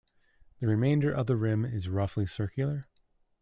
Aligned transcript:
The 0.59 0.65
remainder 0.65 1.11
of 1.11 1.27
the 1.27 1.35
rim 1.35 1.63
is 1.63 1.87
roughly 1.87 2.25
circular. 2.25 2.87